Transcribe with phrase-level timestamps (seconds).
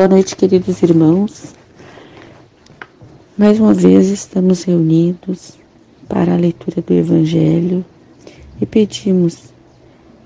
[0.00, 1.54] Boa noite, queridos irmãos.
[3.36, 5.58] Mais uma vez estamos reunidos
[6.08, 7.84] para a leitura do Evangelho
[8.58, 9.52] e pedimos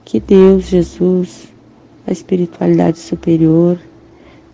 [0.05, 1.49] que Deus, Jesus,
[2.07, 3.77] a espiritualidade superior,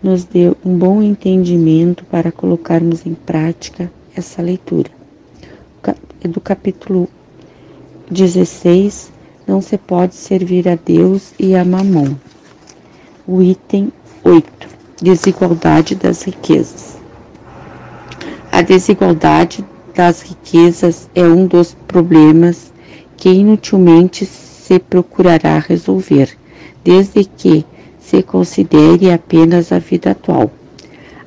[0.03, 4.91] nos dê um bom entendimento para colocarmos em prática essa leitura.
[6.25, 7.07] É do capítulo
[8.11, 9.13] 16,
[9.47, 12.15] não se pode servir a Deus e a Mamon.
[13.27, 13.93] O item
[14.25, 14.60] 8
[15.01, 16.99] desigualdade das riquezas.
[18.53, 19.65] A desigualdade
[19.95, 22.73] das riquezas é um dos problemas
[23.17, 26.37] que inutilmente se procurará resolver,
[26.85, 27.65] desde que
[28.01, 30.51] se considere apenas a vida atual.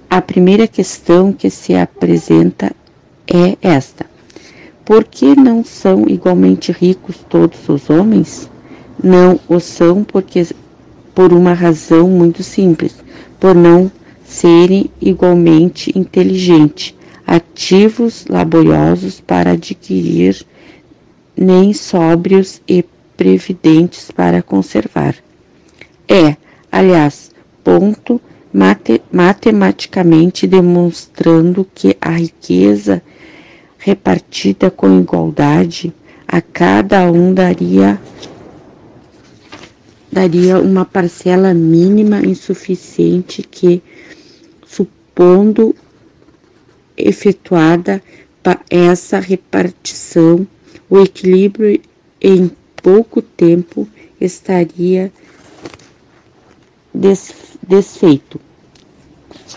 [0.09, 2.71] A primeira questão que se apresenta
[3.27, 4.05] é esta:
[4.85, 8.49] por que não são igualmente ricos todos os homens?
[9.01, 10.45] Não o são porque
[11.13, 12.95] por uma razão muito simples
[13.39, 13.91] por não
[14.23, 16.95] serem igualmente inteligentes,
[17.27, 20.45] ativos, laboriosos para adquirir,
[21.35, 22.85] nem sóbrios e
[23.17, 25.15] previdentes para conservar.
[26.07, 26.37] É,
[26.71, 27.31] aliás,
[27.63, 28.19] ponto
[28.53, 33.01] mate, matematicamente demonstrando que a riqueza
[33.77, 35.93] repartida com igualdade
[36.25, 37.99] a cada um daria
[40.13, 43.81] daria uma parcela mínima insuficiente que,
[44.63, 45.75] supondo
[46.95, 48.01] efetuada
[48.69, 50.47] essa repartição,
[50.87, 51.81] o equilíbrio
[52.21, 53.87] em pouco tempo
[54.21, 55.11] estaria
[57.67, 58.39] desfeito.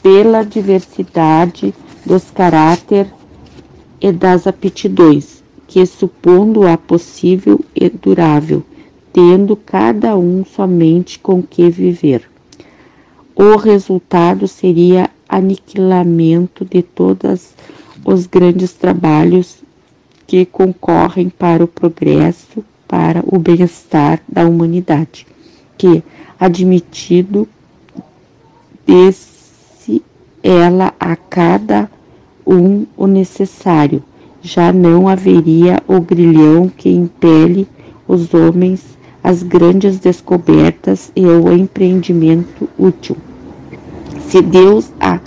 [0.02, 1.74] Pela diversidade
[2.06, 3.12] dos caráter
[4.00, 8.64] e das aptidões, que supondo-a possível e durável,
[9.16, 12.28] tendo cada um somente com que viver.
[13.34, 17.54] O resultado seria aniquilamento de todos
[18.04, 19.64] os grandes trabalhos
[20.26, 25.26] que concorrem para o progresso, para o bem-estar da humanidade,
[25.78, 26.04] que,
[26.38, 27.48] admitido,
[28.86, 30.02] desse
[30.42, 31.90] ela a cada
[32.46, 34.02] um o necessário,
[34.42, 37.66] já não haveria o grilhão que impele
[38.06, 43.16] os homens as grandes descobertas e o empreendimento útil.
[44.28, 45.18] Se Deus a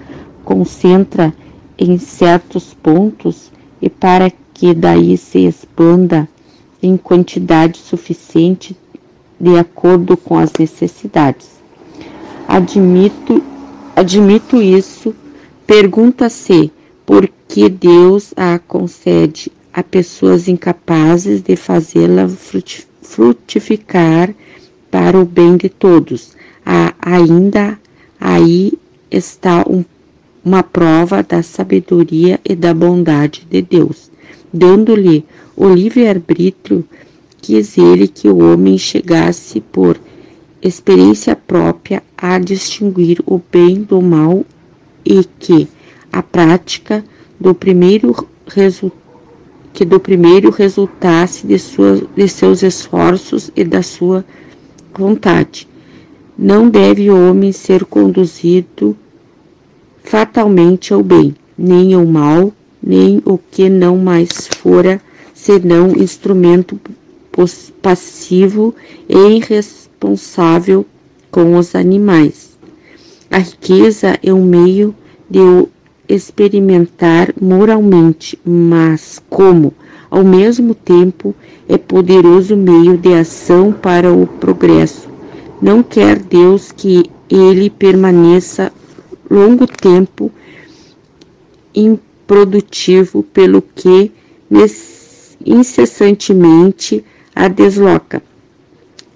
[0.45, 1.33] concentra
[1.77, 3.51] em certos pontos
[3.81, 6.29] e para que daí se expanda
[6.81, 8.73] em quantidade suficiente
[9.37, 11.59] de acordo com as necessidades.
[12.47, 13.43] Admito,
[13.97, 15.13] admito isso.
[15.67, 16.71] Pergunta-se
[17.05, 24.33] por que Deus a concede a pessoas incapazes de fazê-la frutificar frutificar
[24.91, 26.35] para o bem de todos.
[26.65, 27.79] Há ainda
[28.19, 28.73] aí
[29.09, 29.83] está um,
[30.45, 34.11] uma prova da sabedoria e da bondade de Deus.
[34.53, 35.25] Dando-lhe
[35.55, 36.85] o livre-arbítrio,
[37.41, 39.99] quis ele que o homem chegasse por
[40.61, 44.45] experiência própria a distinguir o bem do mal
[45.03, 45.67] e que
[46.11, 47.03] a prática
[47.39, 49.08] do primeiro resultado
[49.79, 54.25] que do primeiro resultasse de, sua, de seus esforços e da sua
[54.93, 55.69] vontade.
[56.37, 58.93] Não deve o homem ser conduzido
[60.03, 62.51] fatalmente ao bem, nem ao mal,
[62.83, 65.01] nem o que não mais fora
[65.33, 66.77] senão instrumento
[67.81, 68.75] passivo
[69.07, 70.85] e irresponsável
[71.31, 72.59] com os animais.
[73.31, 74.93] A riqueza é um meio
[75.29, 75.39] de
[76.09, 79.71] experimentar moralmente, mas como,
[80.09, 81.35] ao mesmo tempo,
[81.67, 85.07] é poderoso meio de ação para o progresso.
[85.61, 88.73] Não quer Deus que ele permaneça
[89.29, 90.31] longo tempo
[91.75, 94.11] improdutivo, pelo que
[95.45, 97.05] incessantemente
[97.35, 98.23] a desloca.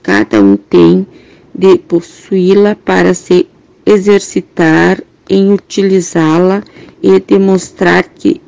[0.04, 1.08] Cada um tem
[1.56, 3.48] de possuí-la para se
[3.86, 6.64] exercitar em utilizá-la
[7.02, 8.42] e demonstrar que,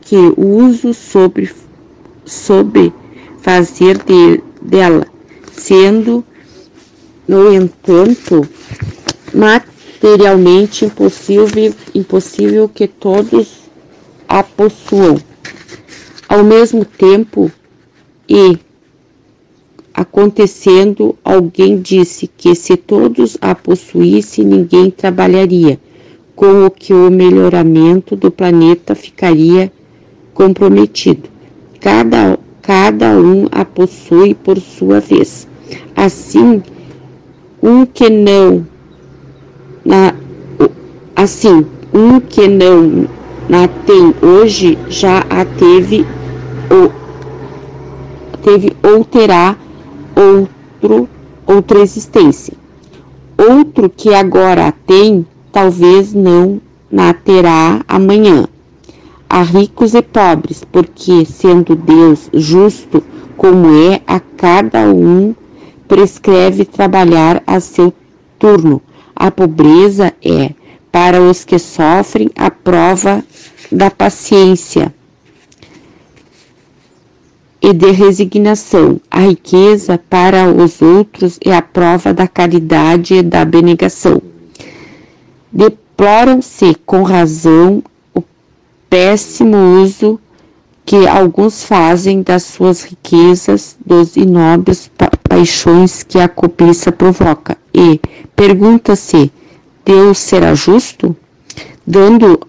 [0.00, 1.50] que o uso sobre,
[2.24, 2.92] sobre
[3.42, 5.06] fazer de, dela,
[5.52, 6.24] sendo,
[7.26, 8.46] no entanto,
[9.32, 13.60] materialmente impossível, impossível que todos
[14.28, 15.18] a possuam.
[16.28, 17.50] Ao mesmo tempo,
[18.28, 18.58] e
[20.10, 25.78] acontecendo, alguém disse que se todos a possuíssem, ninguém trabalharia,
[26.34, 29.72] com o que o melhoramento do planeta ficaria
[30.34, 31.28] comprometido.
[31.80, 35.46] Cada, cada um a possui por sua vez.
[35.94, 36.60] Assim,
[37.62, 38.66] um que não
[39.84, 40.14] na,
[41.14, 43.06] Assim, um que não
[43.52, 46.06] a tem hoje já a teve
[48.42, 49.56] teve ou terá
[50.20, 51.08] outro
[51.46, 52.54] outra existência.
[53.36, 58.46] Outro que agora a tem, talvez não na terá amanhã.
[59.28, 63.02] A ricos e pobres, porque sendo Deus justo
[63.36, 65.34] como é, a cada um
[65.88, 67.92] prescreve trabalhar a seu
[68.38, 68.82] turno.
[69.14, 70.52] A pobreza é
[70.92, 73.24] para os que sofrem a prova
[73.72, 74.92] da paciência
[77.60, 79.00] e de resignação.
[79.10, 84.20] A riqueza para os outros é a prova da caridade e da abnegação.
[85.52, 87.82] Deploram-se com razão
[88.14, 88.22] o
[88.88, 90.18] péssimo uso
[90.84, 97.56] que alguns fazem das suas riquezas, dos inóbeis pa paixões que a cobiça provoca.
[97.72, 98.00] E
[98.34, 99.30] pergunta-se:
[99.84, 101.14] Deus será justo?
[101.86, 102.40] Dando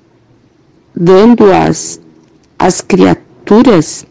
[0.96, 1.46] dando
[2.58, 4.06] as criaturas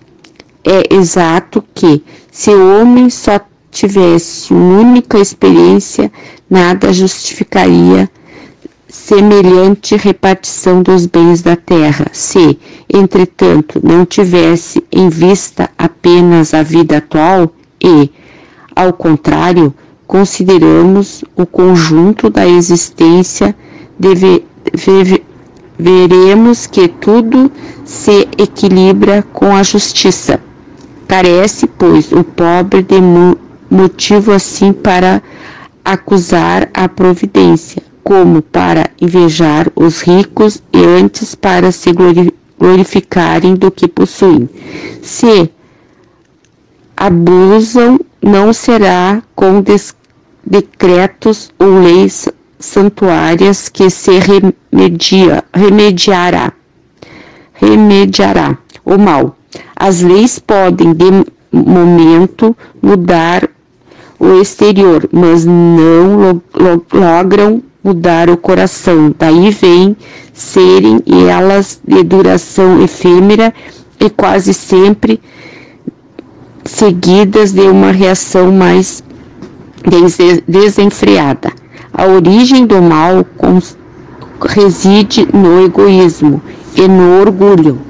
[0.65, 3.41] é exato que, se o homem só
[3.71, 6.11] tivesse única experiência,
[6.49, 8.11] nada justificaria
[8.91, 12.07] semelhante repartição dos bens da terra.
[12.13, 12.59] Se,
[12.93, 17.53] entretanto, não tivesse em vista apenas a vida atual
[17.83, 18.11] e,
[18.75, 19.73] ao contrário,
[20.07, 23.55] consideramos o conjunto da existência,
[23.99, 25.23] deve, deve,
[25.79, 27.51] veremos que tudo
[27.85, 30.41] se equilibra com a justiça.
[31.11, 33.01] Carece, pois, o pobre de
[33.69, 35.21] motivo assim para
[35.85, 41.91] acusar a providência, como para invejar os ricos e antes para se
[42.57, 44.49] glorificarem do que possuem.
[45.03, 45.51] Se
[46.97, 49.65] abusam, não será com
[50.47, 56.53] decretos ou leis santuárias que se remedia, remediará,
[57.53, 59.40] remediará o mal
[59.77, 63.49] as leis podem, de momento, mudar
[64.19, 69.15] o exterior, mas não lo lo logram mudar o coração.
[69.19, 69.97] Daí vem
[70.33, 73.53] serem elas de duração efêmera
[73.99, 75.21] e quase sempre
[76.65, 79.03] seguidas de uma reação mais
[80.47, 81.51] desenfreada.
[81.93, 83.27] A origem do mal
[84.47, 86.41] reside no egoísmo
[86.77, 87.81] e no orgulho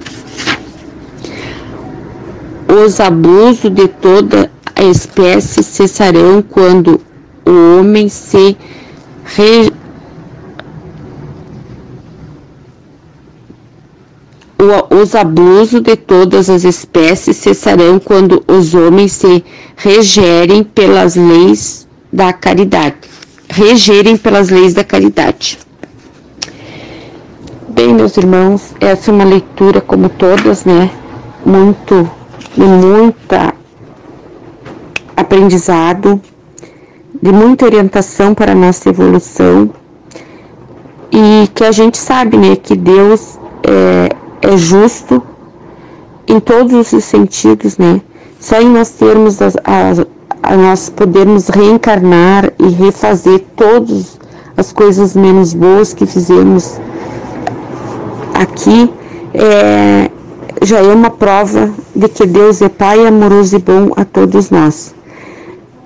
[2.70, 7.00] os abusos de toda a espécie cessarão quando
[7.44, 8.56] o homem se
[9.24, 9.72] re...
[14.90, 19.42] os abusos de todas as espécies cessarão quando os homens se
[19.74, 22.96] regerem pelas leis da caridade.
[23.48, 25.58] Regerem pelas leis da caridade.
[27.68, 30.90] Bem, meus irmãos, essa é uma leitura, como todas, né?
[31.44, 32.19] Muito
[32.56, 33.54] de muita
[35.16, 36.20] aprendizado,
[37.22, 39.70] de muita orientação para a nossa evolução
[41.12, 44.08] e que a gente sabe, né, que Deus é,
[44.48, 45.22] é justo
[46.26, 48.00] em todos os sentidos, né?
[48.38, 50.06] Só em nós termos as, as,
[50.42, 54.18] a nós podermos reencarnar e refazer todas
[54.56, 56.80] as coisas menos boas que fizemos
[58.32, 58.90] aqui,
[59.34, 60.10] é,
[60.62, 64.94] já é uma prova de que Deus é Pai amoroso e bom a todos nós.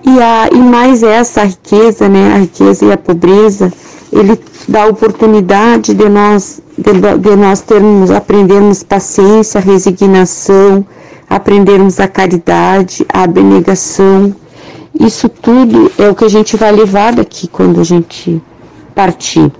[0.05, 3.73] E, a, e mais essa riqueza, né, a riqueza e a pobreza,
[4.13, 4.39] ele
[4.69, 10.85] dá oportunidade de nós, de, de nós termos, aprendermos paciência, resignação,
[11.29, 14.35] aprendermos a caridade, a abnegação.
[14.99, 18.43] Isso tudo é o que a gente vai levar daqui quando a gente
[18.95, 19.51] partir.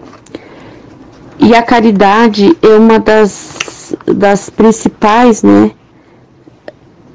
[1.39, 3.64] E a caridade é uma das
[4.07, 5.71] das principais, né?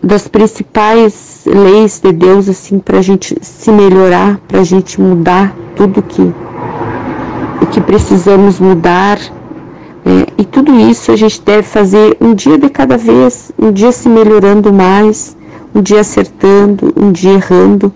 [0.01, 5.55] Das principais leis de Deus, assim, para a gente se melhorar, para a gente mudar
[5.75, 9.19] tudo que, o que precisamos mudar.
[10.05, 10.25] Né?
[10.37, 14.07] E tudo isso a gente deve fazer um dia de cada vez, um dia se
[14.07, 15.35] melhorando mais,
[15.73, 17.93] um dia acertando, um dia errando.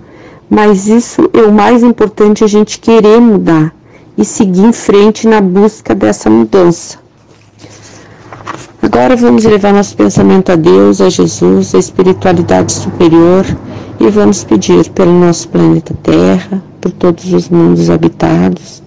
[0.50, 3.74] Mas isso é o mais importante, a gente querer mudar
[4.18, 7.03] e seguir em frente na busca dessa mudança.
[8.94, 13.44] Agora vamos levar nosso pensamento a Deus, a Jesus, a espiritualidade superior
[14.00, 18.84] e vamos pedir pelo nosso planeta Terra, por todos os mundos habitados,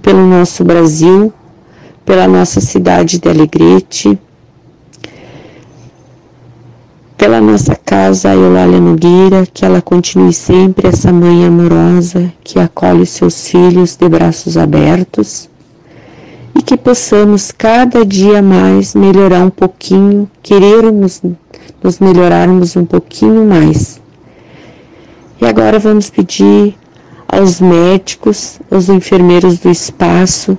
[0.00, 1.32] pelo nosso Brasil,
[2.06, 4.16] pela nossa cidade de Alegrete,
[7.16, 13.48] pela nossa casa Eulália Nogueira, que ela continue sempre essa mãe amorosa que acolhe seus
[13.48, 15.50] filhos de braços abertos
[16.62, 21.22] que possamos cada dia mais melhorar um pouquinho, querermos
[21.82, 24.00] nos melhorarmos um pouquinho mais.
[25.40, 26.76] E agora vamos pedir
[27.28, 30.58] aos médicos, aos enfermeiros do espaço,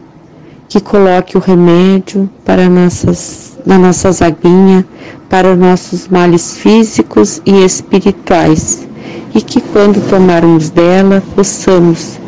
[0.69, 4.85] que coloque o remédio para nossas, na nossa aguinha,
[5.27, 8.87] para nossos males físicos e espirituais,
[9.33, 12.19] e que quando tomarmos dela possamos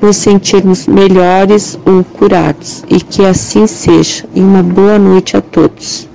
[0.00, 4.24] nos sentirmos melhores ou curados, e que assim seja.
[4.34, 6.08] E uma boa noite a todos.